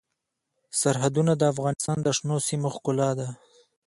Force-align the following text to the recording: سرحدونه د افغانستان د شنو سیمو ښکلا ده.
سرحدونه 0.79 1.33
د 1.37 1.43
افغانستان 1.53 1.97
د 2.03 2.07
شنو 2.17 2.37
سیمو 2.47 2.69
ښکلا 2.75 3.09
ده. 3.19 3.27